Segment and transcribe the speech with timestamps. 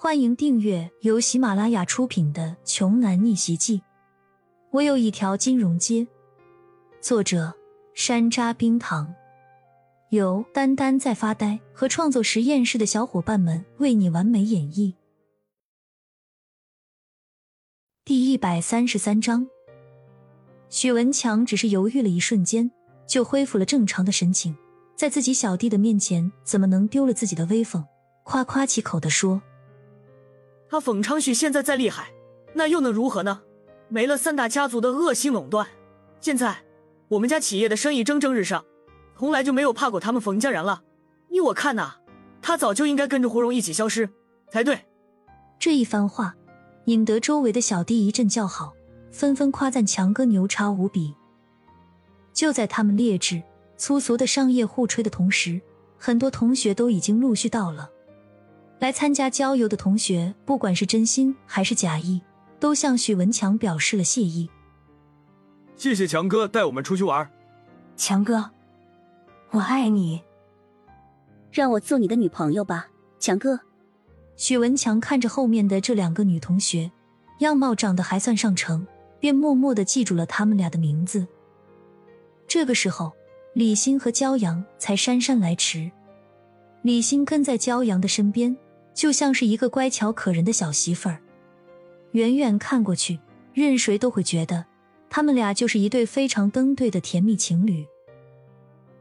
[0.00, 3.78] 欢迎订阅由喜马拉雅出品的《穷男逆袭记》。
[4.70, 6.06] 我有一条金融街。
[7.00, 7.52] 作者：
[7.94, 9.12] 山楂冰糖，
[10.10, 14.94] 由丹丹在发呆和创作实验室的小伙伴们为你完美演绎。
[18.04, 19.48] 第一百三十三章，
[20.70, 22.70] 许文强只是犹豫了一瞬间，
[23.04, 24.56] 就恢复了正常的神情，
[24.94, 27.84] 在自己小弟的面前，怎么能丢了自己的威风？
[28.22, 29.42] 夸夸其口的说。
[30.70, 32.12] 他冯昌旭现在再厉害，
[32.54, 33.42] 那又能如何呢？
[33.88, 35.66] 没了三大家族的恶性垄断，
[36.20, 36.58] 现在
[37.08, 38.64] 我们家企业的生意蒸蒸日上，
[39.18, 40.82] 从来就没有怕过他们冯家人了。
[41.30, 41.94] 依我看呐，
[42.42, 44.10] 他早就应该跟着胡荣一起消失
[44.50, 44.80] 才对。
[45.58, 46.36] 这一番话
[46.84, 48.74] 引得周围的小弟一阵叫好，
[49.10, 51.14] 纷纷夸赞强哥牛叉无比。
[52.34, 53.42] 就在他们劣质
[53.76, 55.60] 粗俗的商业互吹的同时，
[55.96, 57.90] 很多同学都已经陆续到了。
[58.78, 62.22] 来参加郊游的同学，不管是真心还是假意，
[62.60, 64.48] 都向许文强表示了谢意。
[65.76, 67.28] 谢谢强哥带我们出去玩。
[67.96, 68.50] 强哥，
[69.50, 70.22] 我爱你，
[71.50, 73.58] 让我做你的女朋友吧，强哥。
[74.36, 76.92] 许文强看着后面的这两个女同学，
[77.40, 78.86] 样貌长得还算上乘，
[79.18, 81.26] 便默默的记住了他们俩的名字。
[82.46, 83.10] 这个时候，
[83.54, 85.90] 李欣和骄阳才姗姗来迟。
[86.82, 88.56] 李欣跟在骄阳的身边。
[88.98, 91.20] 就像是一个乖巧可人的小媳妇儿，
[92.10, 93.20] 远远看过去，
[93.54, 94.64] 任谁都会觉得
[95.08, 97.86] 他们俩就是一对非常登对的甜蜜情侣。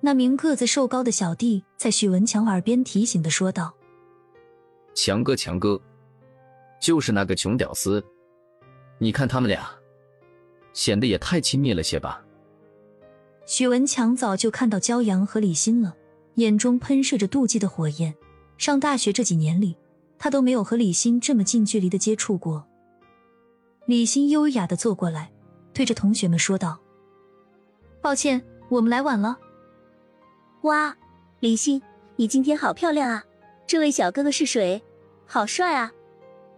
[0.00, 3.74] 那名个子瘦高的小弟在许文强耳边提醒的说道
[4.96, 5.78] ：“强哥，强哥，
[6.80, 8.02] 就是那个穷屌丝，
[8.96, 9.68] 你看他们俩，
[10.72, 12.24] 显得也太亲密了些吧？”
[13.44, 15.94] 许文强早就看到骄阳和李欣了，
[16.36, 18.14] 眼中喷射着妒忌的火焰。
[18.56, 19.76] 上大学这几年里。
[20.22, 22.64] 他都没有和李欣这么近距离的接触过。
[23.86, 25.32] 李欣优雅的坐过来，
[25.74, 26.78] 对着同学们说道
[28.00, 29.36] ：“抱歉，我们来晚了。”
[30.62, 30.96] 哇，
[31.40, 31.82] 李欣，
[32.14, 33.24] 你今天好漂亮啊！
[33.66, 34.80] 这位小哥哥是谁？
[35.26, 35.90] 好帅啊！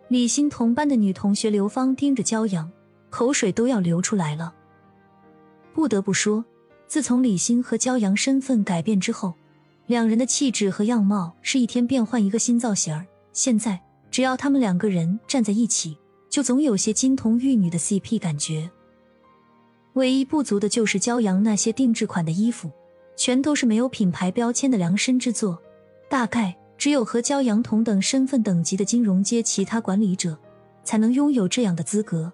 [0.08, 2.70] 李欣同班的女同学刘芳盯着骄阳，
[3.08, 4.52] 口水都要流出来了。
[5.72, 6.44] 不得不说，
[6.86, 9.32] 自从李欣和骄阳身份改变之后，
[9.86, 13.06] 两人的气质和样貌是一天变换一个新造型儿。
[13.34, 13.78] 现在，
[14.12, 15.98] 只要他们两个人站在一起，
[16.30, 18.70] 就总有些金童玉女的 CP 感觉。
[19.94, 22.70] 唯一不足的就是骄阳那些定制款的衣服，
[23.16, 25.60] 全都是没有品牌标签的量身之作。
[26.08, 30.38] 大概只有和骄阳同等身份等级的金融街其他管理者，
[30.84, 32.32] 才能拥有这样的资格。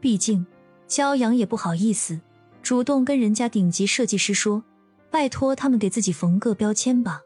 [0.00, 0.46] 毕竟，
[0.88, 2.20] 骄阳也不好意思
[2.62, 4.62] 主动跟人家顶级设计师说
[5.10, 7.20] ：“拜托他们给自己缝个标签吧。”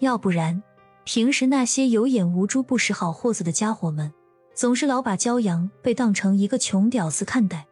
[0.00, 0.62] 要不然。
[1.08, 4.12] 平时那些有眼无珠、不识好货色的家伙们，
[4.54, 7.66] 总是老把骄阳被当成一个穷屌丝看待。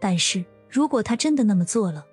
[0.00, 2.06] 但是如果他真的那么做了，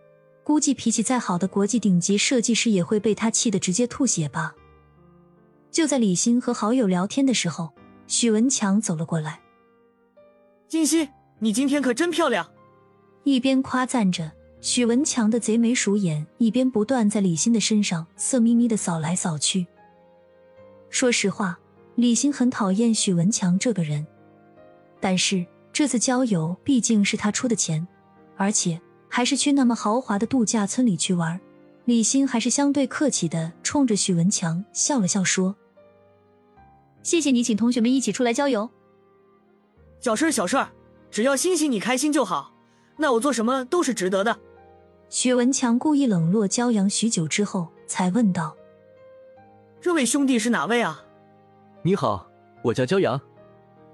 [0.44, 4.56] 估计脾气再好的国际顶级设计师也会被他气得直接吐血吧。
[5.70, 7.72] 就在李欣和好友聊天的时候，
[8.08, 9.42] 许文强走了过来
[10.68, 11.08] ：“金熙，
[11.38, 12.50] 你今天可真漂亮！”
[13.26, 19.68] 一边夸赞着许文强的贼眉鼠眼，一边不断在李欣的身上色眯眯的扫来扫去。
[20.94, 21.58] 说实话，
[21.96, 24.06] 李欣很讨厌许文强这个人，
[25.00, 25.44] 但是
[25.74, 27.88] 这次郊游毕竟是他出的钱，
[28.38, 31.42] 而且还是去那么豪华的度假村里去玩，
[31.86, 35.56] 李欣还是相对客气的冲着许文强笑了笑，说
[37.02, 38.70] ：“谢谢你请同学们一起出来郊游。
[40.00, 40.64] 小事小事，
[41.10, 42.54] 只要欣欣你开心就好，
[42.98, 44.40] 那我做什么都是值得的。”
[45.10, 48.56] 许文强故意冷落骄阳许久之后，才问道。
[49.84, 51.04] 这位兄弟是哪位啊？
[51.82, 52.26] 你好，
[52.62, 53.20] 我叫骄阳。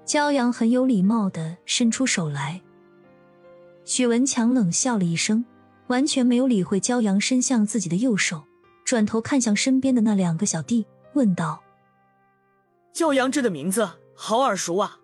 [0.06, 2.62] 骄阳很有礼貌的伸出手来。
[3.84, 5.44] 许文强冷笑了一声，
[5.88, 8.44] 完全没有理会骄阳伸向自己的右手，
[8.84, 11.60] 转头看向身边的那两个小弟，问道
[12.94, 15.00] ：“骄阳这个名字好耳熟啊，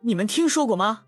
[0.00, 1.04] 你们听说过吗？”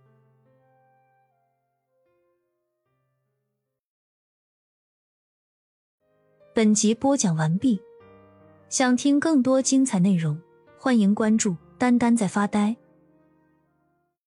[6.53, 7.81] 本集播讲完毕。
[8.73, 10.41] 想听更多精彩内容，
[10.79, 12.75] 欢迎关注“丹丹在发呆”。